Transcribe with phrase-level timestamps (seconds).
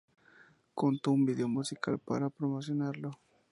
[0.73, 3.19] Contó con un vídeo musical para promocionarlo.